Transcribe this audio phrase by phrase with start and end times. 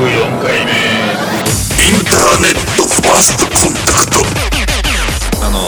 [0.00, 0.72] 104回目。
[0.72, 5.44] インターネットファーストコンタクト。
[5.44, 5.60] あの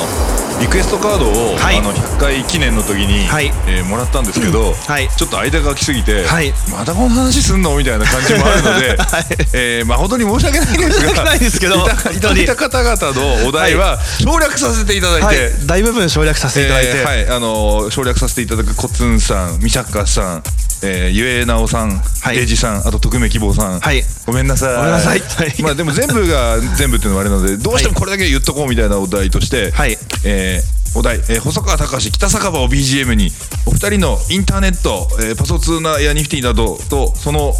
[0.61, 1.77] リクエストカードを、はい。
[1.77, 3.53] あの100回記念の時に、はい。
[3.66, 5.08] えーもらったんですけど、はい。
[5.10, 6.54] ちょっと間が空きすぎて、はい。
[6.71, 7.76] またこの話すんの？
[7.76, 9.26] みたいな感じもあるので、 はい。
[9.53, 11.76] えー誠に申し訳ないんですがないですけど。
[11.76, 15.36] いたいただいた方々のお題は省略させていただいて、はい。
[15.67, 20.43] 大部分省略させていただいて、えーはい、あのー省略させていただくコツンさん、ミシャッカさん、
[20.85, 22.39] えー、ゆえなおさん、はい。
[22.39, 24.03] エイジさん、あと匿名希望さん、はい。
[24.27, 24.77] ごめんなさい。
[24.77, 25.21] ごめんなさい。
[25.21, 29.96] はいまあでも全部が全部っていうのもあれなので、どうしてもこれだけ言っとこうみたいなお題として、はい。
[30.25, 33.31] えーお題、えー細川隆史北酒場を BGM に
[33.67, 37.55] お二人のインターネット、えーパソツーナやニフティなどとその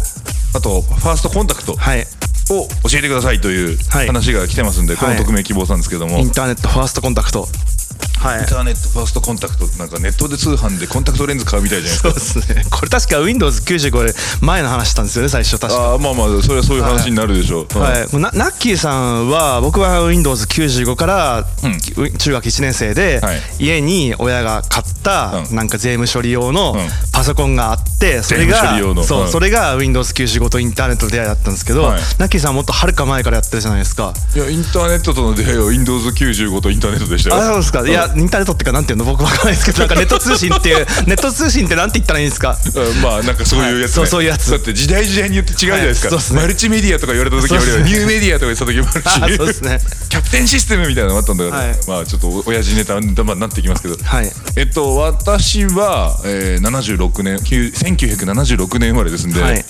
[0.55, 2.05] あとファーストコンタクトはい。
[2.51, 4.07] を教えてくださいというはい。
[4.07, 7.47] 話が来てますんで、このはい匿名希望さんですけども、インターネットファーストコンタクト
[8.23, 8.39] はい。
[8.39, 12.39] インターネットファーストコンタクトってなんかネットで通販でコンタクトレンズ買うみたいじゃないですか。
[12.39, 12.65] そうですね。
[12.71, 15.79] これ確か Windows95 で前の話したんですよね最初確か。
[15.79, 21.79] ああまあまあそれはそういう話になるでしょう、うんはい、もうなナッキーさんは僕は Windows95 から、うん。
[22.17, 23.39] 中学1年生で、はい。
[23.59, 25.55] 家に親が買った、うん。
[25.55, 26.79] なんか税務処理用のうん。
[27.11, 29.03] パソコンがあってそれ税務処が理用の。
[29.03, 29.27] そう、うん。
[29.29, 32.01] それが Windows95 とインターネットの出会いだったんですけど、はい。
[32.17, 34.13] ナッキーさんはもっとはるか前からやってるじゃないですか。
[34.35, 37.35] いやインターネットとの出会いは Windows95 とインターネットでしたよ。
[37.37, 37.87] あそうですか。
[37.87, 39.05] いやインターネットっていうかなんていうの？
[39.05, 39.79] 僕わかんないですけど。
[39.79, 42.57] なんかネット通信っていう ネット通信ってなんて言ったらいいんですか？
[42.75, 44.01] うんまあなんかそういうやつ、ね。
[44.01, 44.07] はい。
[44.07, 46.21] そうそういうやつだって時代時代によって違うじゃないですか、はい。
[46.21, 46.41] すね。
[46.41, 48.87] マルチメディアとか言われた時もあるニューメディアとか言った時も
[49.21, 49.35] あるし。
[49.35, 49.79] あ そうっすね。
[50.09, 51.77] キャプテンシステムみたいなのがあったんだから、はい。
[51.87, 54.31] まあちょっとお親父ネタになってきますけど、はい。
[54.55, 59.65] えっと私は、えー、76年9 1976年生まれですんで、はい。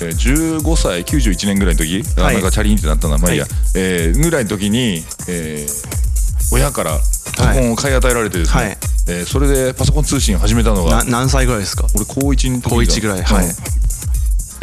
[0.00, 2.34] えー、15歳91年ぐらいの時、あはい。
[2.34, 3.16] なんかチャリンってなったな。
[3.16, 3.52] まあいいや、はい。
[3.74, 6.05] えーぐらいの時に、えー
[6.52, 6.98] 親から
[7.36, 8.78] パソコンを買い与えられてですね、はい。
[9.08, 11.86] えーそれでパソコン通信を始めたのがな何歳ぐらいですか？
[11.96, 13.22] 俺高1の時高一ぐらい。
[13.22, 13.46] はい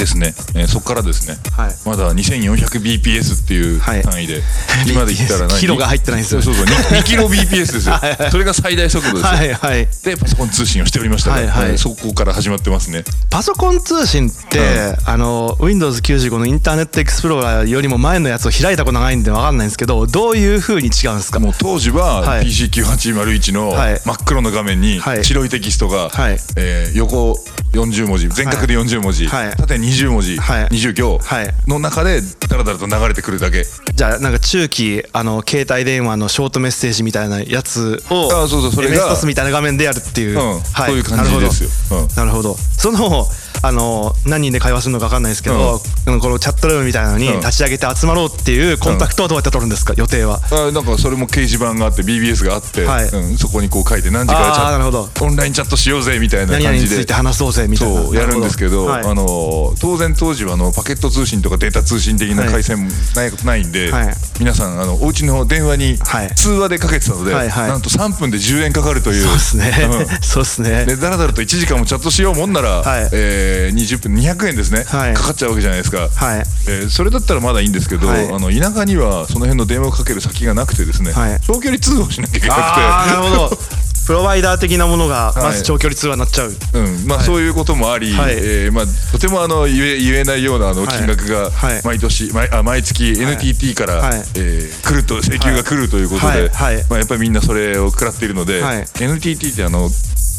[0.04, 1.76] ですね、えーそこからですね、はい。
[1.86, 4.02] まだ 2400bps っていうはい。
[4.02, 4.42] 単位で、
[4.88, 5.60] 今で言ったら何？
[5.60, 6.42] キロが入ってないんですよ。
[6.42, 7.94] そうそう 2, キロ bps ですよ。
[8.00, 8.16] はい。
[8.16, 9.88] はいそれが最大速度ですよ、はいはい。
[10.04, 11.70] でパソコン通信をしておりましたはいはい。
[11.72, 13.04] えーそこから始まってますね。
[13.30, 21.40] パソコン通信って、あの Windows95 のインターネットエクスプローラーよりも前のやつを開いたことないんで分かんないんですけどどういう風に違うんですか？
[21.40, 22.46] もう当時ははい。
[22.46, 24.02] PC9801 のはい。
[24.06, 25.24] 真っ黒の画面にはい。
[25.26, 26.40] 白いテキストが、はい。
[26.56, 27.40] えー横
[27.74, 29.56] 40文字全角で40文字、はい。
[29.56, 30.66] 縦20文字、はい。
[30.68, 31.54] 20行はい。
[31.68, 33.64] の中でダラダラと流れてくるだけ。
[33.64, 40.62] じゃあなんか中期あの携帯電話のショートメッセージみたいなやつをあそうそうそれが MS-DOS みたいな画面でやるっていう、うん。
[40.62, 42.00] そういう感じですよ。
[42.00, 42.08] うん。
[42.16, 42.56] なるほど。
[42.56, 43.26] その
[43.66, 47.40] あの何人で会話するのか分かんないですけど、あのこのチャットルームみたいなのにうん。
[47.40, 50.42] 立ち上げて集まろうっていうコンタクトはどうやって取るんですか予定は。
[50.52, 53.08] あなんかそれも掲示板があって BBS があって、はい。
[53.08, 55.10] うん、そこにこう書いて何時からなるほど。
[55.22, 58.04] オンラインチャットしようぜみたいな何々につい感じでて話そうぜみたいな。
[58.04, 64.16] そうやるんですけど、なるほあの当然当時はあのパケット通信とかデータ通信的な回線もない,、ないんで、はい。
[64.40, 66.36] 皆さんあのお家の電話にはい。
[66.36, 67.70] 通話でかけてたので、はいはい。
[67.70, 69.24] なんと3分で10円かかるという。
[69.24, 70.22] そうですね、うん。
[70.22, 70.86] そうですね。
[70.86, 73.10] でだらだらと1時間もチャットしようもんなら、はい。
[73.14, 75.14] えー20分200円ですね、はい。
[75.14, 76.40] かかっちゃうわけじゃないですか、はい。
[76.40, 78.28] えーそれだったらまだいいんですけど、はい。
[78.28, 81.40] あの田舎にはその辺の電話をかける先がなくてですね、はい。
[81.48, 82.62] 長距離通話しなきゃいけなくて。
[82.62, 83.58] ああなるほど。
[84.06, 85.58] プロバイダー的なものがま はい。
[85.58, 87.08] ず長距離通話になっちゃう、うん。
[87.08, 88.36] まあ、そういうこともあり、はい。
[88.36, 90.98] えーまあ、とてもあの言え言えないようなあのはい。
[90.98, 91.82] 金額がはい。
[91.86, 94.24] 毎年、毎あ毎月 NTT から、はい。
[94.36, 98.88] えー来ると請求が来るということで、まあ、やっぱりみんなそれを食らっているので、はい。
[99.00, 99.90] NTT ってあの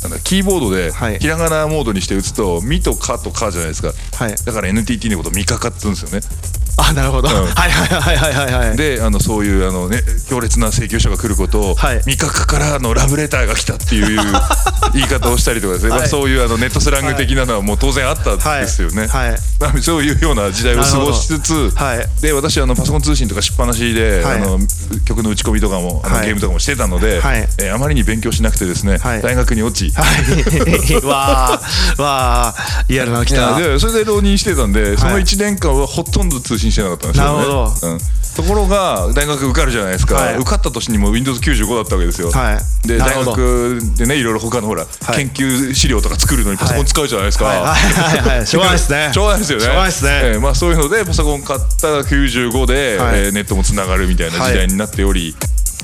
[0.05, 1.19] なんだキーボードではい。
[1.19, 4.37] ひらがなモードにして打つと「み」と「か」と「か」じゃないですか、はい。
[4.37, 6.27] だから NTT のこと「みかか」って言うんですよね
[6.77, 7.33] あなるほど、ん。
[7.33, 8.77] はいはいはいはいはいはい。
[8.77, 11.99] であのそういうあの、ね、強烈な請求書が来ることを、はい。
[12.07, 14.21] 味覚からのラブレターが来たっていう
[14.93, 19.07] 言い方をしたりとかですね、まあ、はいそういうあのネットスラング的なのはもう当然あったんですよね。
[19.07, 19.31] はい。
[19.31, 19.41] はい。
[19.61, 22.23] まあそういうような時代を過ごしつつ、はい。
[22.23, 24.37] で私あのパソコン通信とかしっぱなしで、はい。
[24.37, 24.59] あの
[25.05, 26.27] 曲の打ち込みとかもあの、はい。
[26.27, 27.49] ゲームとかもしてたので、はい。
[27.59, 29.23] えーあまりに勉強しなくてですね、はい。
[29.23, 30.95] 大学に落ち、はい。
[31.05, 31.61] わ
[31.99, 37.39] あわあリアルなの来いやたでそれで浪人してたんで、その1年間はほとんど通信してなかったんですよね。
[37.39, 37.93] なるほど。
[37.93, 37.99] うん。
[38.35, 40.37] ところが大学受かるじゃないですか、はい。
[40.37, 42.89] 受かった年にも Windows95 だったわけですよ、はい。
[42.89, 44.87] で大学でねいろいろ他のほら、い。
[45.15, 47.61] 研究資料とか作るのにパソコン使うじゃないですか、はい。
[47.61, 47.69] はい。
[47.69, 48.39] はい。
[48.39, 49.11] は いしょうがないですね。
[49.13, 49.65] しょうがないですよね。
[49.65, 50.11] しょうがないですね。
[50.11, 53.21] えーまあ、そういうのでパソコン買った95で、はい。
[53.21, 55.35] えーネットもつながるみたいな時代になっており、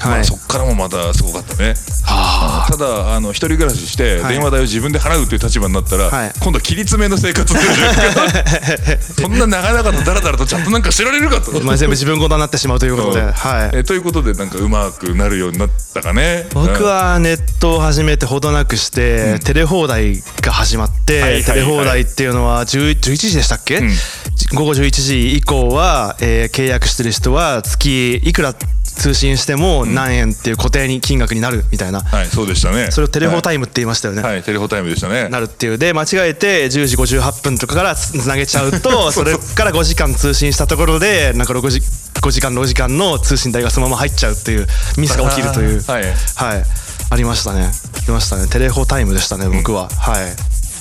[0.09, 1.75] まあ、そっからもまたすごかったね。
[2.05, 4.35] はただあの一人暮らししてはい。
[4.35, 6.33] 電話代を自分で払うっていう立場になったら、はい。
[6.41, 9.23] 今度は切り詰めの生活するじゃないですか。
[9.23, 11.53] そんな長々とダラダラとちゃんとなんか知られるかと。
[11.65, 13.25] まあ全部自分事になってしまうということで、う。
[13.25, 13.71] んはい。
[13.75, 16.47] えということでなんかうまくなるようになったかね。
[16.53, 21.45] 僕はネットを始めてほどなくして、テレ放題が始まって、はいはいはい。
[21.45, 23.91] テレ放題っていうのは10 11時でしたっけ、ん。
[24.55, 28.55] 午後11時以降は、えー契約してる人は月いくら
[29.01, 32.91] 通信しても何円っていう固定に金額になるみたいな、はいそうでしたね。
[32.91, 35.31] それをテレホイタイムって言いましたよね、はい、はいテレホタイムでしたね。
[35.31, 35.79] なるっていう。
[35.79, 44.67] で間違えて10時58分とかからつつなげちゃうと それから5時間通信したところでなんか6時5時間6時間の通信代がそのまま入っちゃうっていう
[44.99, 45.83] ミスが起きるという。
[45.89, 46.03] はい。
[46.35, 46.65] はい。
[47.13, 47.63] ありましたね。
[47.63, 48.49] ありましたね。
[48.49, 50.37] テレホタイムでしたね僕は、はい。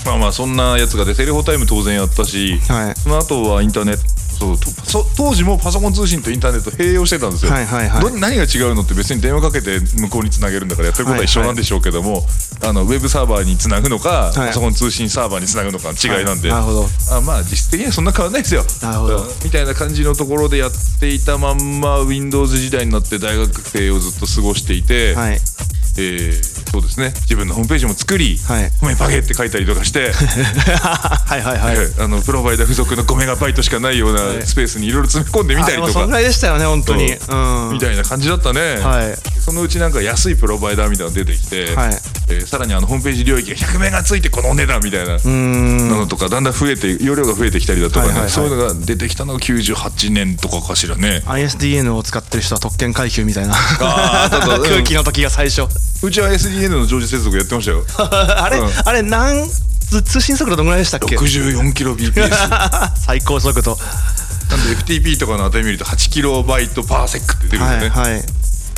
[0.06, 3.00] まあまあそんなやつがでテレホタイム当然やったし、はい。
[3.00, 8.02] その後はインターネットそう当時もパソコン通信とインターネット併用してたんですよ、はいはいはい。
[8.02, 12.26] ど何が違うのって別に電話かけて向こうにつなげるんだからやってることは一緒なんでしょうけども、
[12.64, 16.62] あのウェブサーバーにつなぐのか、パソコン通信サーバーにつなぐのかの違いなんで、はい。
[16.62, 16.88] なるほど。
[17.12, 18.64] あまあ実質的にはそんな変わんないですよ。
[18.82, 19.24] なるほど。
[19.24, 25.34] うんみたいな感じのところでやっていたまんま Windows 時代になって大学生をずっと過ごしていて、はい。
[25.34, 27.12] えーそうですね。
[27.21, 31.75] 自分のホームページも作りはい「ごめんパゲ」って書いたりとかして、 はいはいはい。
[31.75, 35.94] えーあのプロバイダー付属の5メガバイトしかないようなスペースにいろいろ詰め込んでみたりとか。
[35.94, 37.12] そんぐらいでしたよね本当に。
[37.12, 37.36] う。
[37.36, 37.69] ん。
[37.74, 39.42] みたいな感じだったね、はい。
[39.42, 41.98] そのうちなんか安いプロバイダーみたいなの出てきて、はい。
[42.30, 45.16] えーさらにあのホームページ領域が100メガついてこのお値段みたいな。
[45.16, 48.31] うーんのとかだんだん増えて容量が増えてきたりだとかね、はいはいはい。
[48.31, 51.24] そういうのが出てきたのが98年とかかしらね。
[51.25, 53.56] ISDN を使ってる人は特権階級みたいな。
[53.80, 55.68] 空気の時が最初
[56.01, 57.84] うちは SDN の常時接続やってましたよ。
[57.98, 58.69] あれ、うん。
[58.86, 59.48] あれなん
[59.90, 63.78] 通通信速度どのぐらいでしたっけ？64kbps 最高速度。
[64.50, 68.24] なんで FTP とかの値見ると8キロバイトパーセックって出るんですね、はいはい。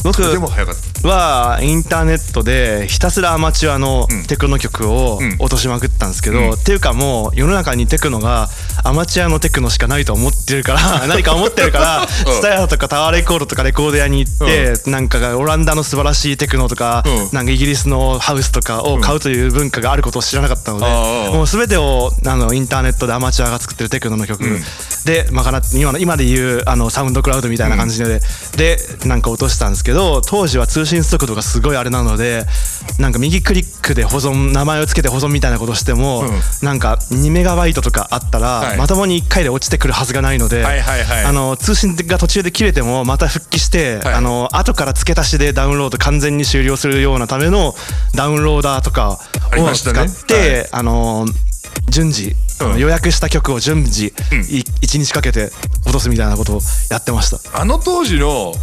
[0.04, 5.32] 僕でも早かったはインターネットでひたすらアマチュアのテクノ曲をうん。
[5.40, 6.52] 落としまくったんですけど、うん。
[6.52, 8.48] っていうかもう世の中にテクノが
[8.84, 17.30] アマチュアのテクノしかないと思ってるから 何か思ってるからスタヤとかタワーレコードとかレコード屋に行って、なんかがオランダの素晴らしいテクノとか、うん。
[17.32, 20.86] なんかイギリスのハウスとかを買うという文化があることを知らなかったので、
[21.36, 24.64] もう全てをあのインターネットでアマチュアが作ってるテクノの曲ん。
[25.06, 28.20] で賄って今の今で言うあのサウンドクラウドみたいな感じで、
[28.58, 32.46] でなんか落としたんですけど当時は通信速度がすごいあれなので
[33.00, 36.30] なんか右クリックで保存名前をつけて保存みたいなことしても、うん。
[36.62, 38.78] なんか2メガバイトとかあったら、はい。
[38.78, 41.26] まともに1回で落ちてくるはずがないので、はいはいはい。
[41.26, 44.14] あの通信が途中で切れてもまた復帰して、はい。
[44.14, 47.74] あの後から付け足しでダウンロード完全に終了するようなための
[48.16, 49.20] ダウンローダーとか
[49.58, 50.10] をましたね。
[50.10, 51.26] 使って、あの
[51.90, 52.80] 順次、うん。
[52.80, 55.52] 予約した曲を順次、い一日かけて
[55.86, 57.60] 落とすみたいなことをやってました。
[57.60, 58.54] あの当時の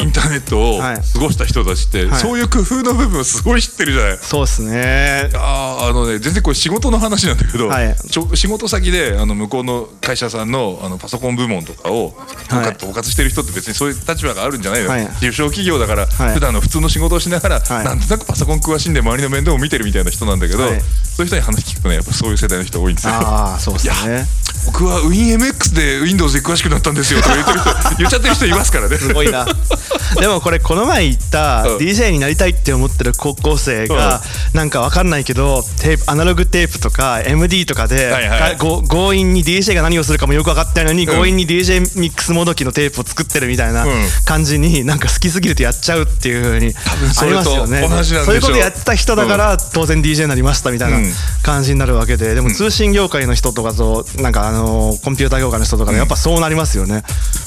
[0.00, 0.96] インターネットをはい。
[0.96, 2.20] 過ごした人たちって、はい。
[2.20, 4.18] そういう工夫の部分をすごい知ってるじゃない？
[4.18, 5.30] そうですね。
[5.34, 7.96] あーあのね全然これ仕事の話なんだけど、はい。
[7.96, 12.14] ちょ仕事先であの向こうの会社さんのあのパソコン部門とかを
[12.48, 12.76] はい。
[12.76, 15.08] 統括してる人って別にそういう立場があるんじゃないの、はい。
[15.20, 16.34] 中小企業だから、はい。
[16.34, 17.84] 普段の普通の仕事をしながら、はい。
[17.84, 20.80] なんとなくパソコン詳しいんで周りの面倒を見てるみたいな人なんだけど、はい。
[20.80, 23.14] そういう人に話聞くとねやっぱそういう世代の人多いんですよ。
[23.14, 24.24] ああ、そうですね。
[24.66, 28.96] 僕は WinMX で Windows で詳しくなったんですよとか言ってる人 言っちゃってる人いますからね。
[28.98, 29.46] すごいな。
[30.20, 31.76] でもこれこの前言ったうん。
[31.78, 34.22] DJ になりたいって思ってる高校生が
[34.52, 38.56] なんかわかんないけどテープアナログテープとか MD とかではいはい。
[38.58, 41.14] 強引に DJ が何をするかもよく分かってないのにうん。
[41.14, 43.92] 強引に DJ ミックスもどきのテープを作ってるみたいなうん。
[44.24, 47.88] 感じになんか好きすぎるとやっちゃうっていう風にありますよね。
[48.24, 51.12] そういうことやってた人だから当然 DJ になりましたみたいなうん。
[51.42, 57.02] 感じになるわけででも通信業界の人とかとなんかあのコンピューター業界の人とかでやっぱそうなりますよね。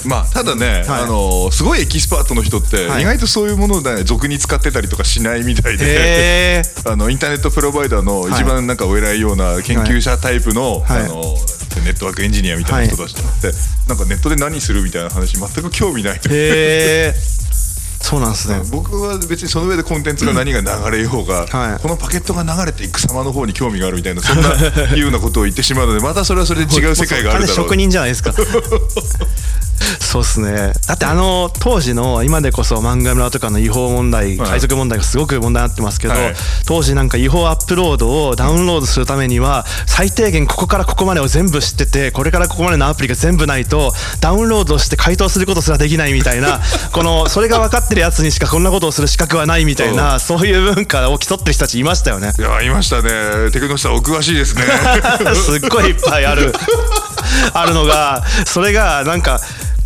[0.05, 1.03] まあただね、はい。
[1.03, 3.01] あのすごいエキスパートの人ってはい。
[3.01, 6.63] 意外とそういうものをね俗に使ってたりとかしないみたいで。
[6.85, 11.03] あのインターネットプロバイダーの一番なんかお偉いような研究者タイプの,、はい。
[11.03, 11.23] あの
[11.83, 13.51] ネットワークエンジニアみたいな人たちって、
[13.87, 16.15] なんかネットで何するみたいな話全く興味ない。
[16.15, 17.13] へえ
[18.11, 18.59] そうなんですね。
[18.73, 21.81] 僕は別にその上でコンテンツが何が流れようが、はい。
[21.81, 24.49] このパケットが流れていく様の方に興味があるみたいなそんな
[24.93, 27.55] いうようなことを言ってしまうのでまたそれはそれで違う世界があるだろう。
[27.55, 28.33] 職人じゃないですか
[29.99, 30.73] そうっすね。
[30.87, 34.49] だってあの当時の今でこそ漫画村とかの違法問題はい。
[34.51, 36.33] 海賊問題がすごく問題になってますけど、はい。
[36.65, 46.61] 当時なんか違法アップロードをダウンロードするためには最低限ここからここまでを全部知っててこれからここまでのアプリが全部ないとダウンロードして回答することすらできないみたいな
[46.91, 52.31] このそれが分かってるやつにしかこんなことをする資格はないみたいなそういう文化を競ってる人たちいましたよね。
[52.37, 53.51] いやいましたね。
[53.51, 54.63] テクノスターお詳しいですね。
[55.35, 56.53] すっごいいっぱいある。
[57.53, 59.39] あるのがそれがなんか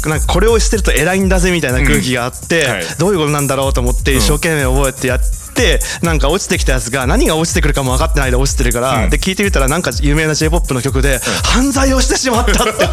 [0.10, 2.68] なんかこれをしてると偉いんだぜみたいな空気があって、
[3.00, 5.20] どういうことなんだろうと思って一生懸命覚えてやっ
[5.54, 9.10] て、なんか落ちてきたやつが何が落ちてくるかも分かってないで落ちてるから、うん。
[9.10, 12.86] で聞いてみたらなんか有名な j p o p の曲で、犯罪をしてしまったって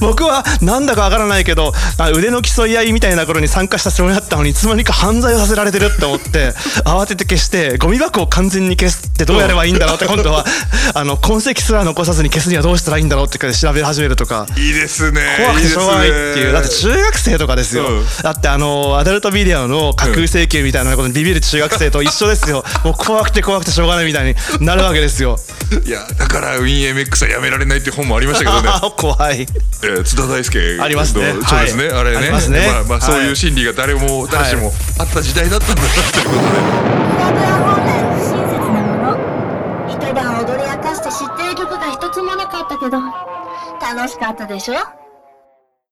[0.00, 6.52] 僕はなんだかわからないけどあ腕の競い合いみたいな頃に参加したつもりだったのにいつの間にか犯罪をさせられてるって思って
[6.84, 10.44] 慌てて消してゴミ箱を完全に消すってどうやればいいんだろうって今度は
[10.94, 14.46] あの痕跡すら残さずに消すにはどうしたらいいんだろうって調べ始めるとか。
[14.56, 15.20] いいですね。
[15.38, 16.52] 怖くてしょうがないっていう。
[16.52, 18.06] だって中学生とかですよ、うん。
[18.22, 22.64] だってあのアダルトビデオの架空請求みたいなことにビビる中学生と一緒ですよ。
[22.84, 25.36] もう怖くて怖くてしょうがないみたいになるわけですよ。
[25.36, 28.70] ね いやだからウィン MX はやめられないっていう本もありましたけどね。
[28.96, 29.40] 怖い。
[29.40, 31.32] えー津田大介ありますね。
[31.32, 32.00] のそうですね、はい。
[32.00, 32.16] あれね。
[32.18, 32.66] ありますね。
[32.66, 36.46] まあまあそういう心理が誰も誰しもあった時代だったんだなということで、
[37.14, 39.18] クラブは本来不親切なもの。
[39.88, 42.98] 一晩踊り明かして知ってる曲が一つもなかったけど
[43.80, 45.03] 楽しかったでしょ？